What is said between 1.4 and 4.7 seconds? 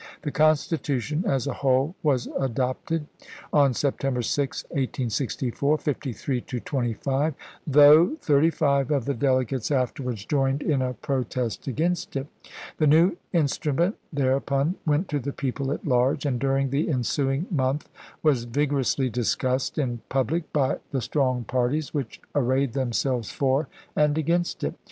a whole, was adopted on Sep tember 6,